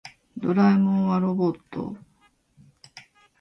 [0.35, 1.95] ドラえもんはロボット。